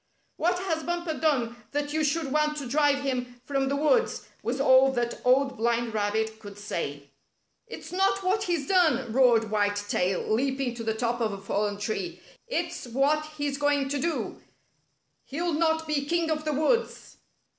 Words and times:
"What 0.37 0.57
has 0.57 0.81
Bumper 0.81 1.13
done 1.13 1.57
that 1.73 1.93
you 1.93 2.03
should 2.03 2.31
want 2.31 2.57
to 2.57 2.65
drive 2.67 3.01
him 3.03 3.39
from 3.45 3.67
the 3.69 3.75
woods?" 3.75 4.23
was 4.41 4.59
all 4.59 4.91
that 4.93 5.21
Old 5.23 5.57
Blind 5.57 5.93
Rabbit 5.93 6.39
could 6.39 6.57
say. 6.57 7.11
The 7.69 7.75
Rabbits 7.75 7.91
Rise 7.93 7.93
Against 7.93 7.93
Buinper 7.93 7.97
83 7.99 7.99
It's 7.99 7.99
not 7.99 8.23
what 8.23 8.43
he's 8.45 8.67
done," 8.67 9.13
roared 9.13 9.51
White 9.51 9.75
Tail, 9.87 10.27
leaping 10.33 10.73
to 10.73 10.83
the 10.83 10.95
top 10.95 11.21
of 11.21 11.33
a 11.33 11.37
fallen 11.37 11.77
tree." 11.77 12.19
It's 12.47 12.87
what 12.87 13.27
he's 13.37 13.59
going 13.59 13.89
to 13.89 13.99
do. 13.99 14.41
lie'll 15.31 15.53
not 15.53 15.85
be 15.85 16.03
king 16.05 16.31
of 16.31 16.45
the 16.45 16.53
woods 16.53 17.17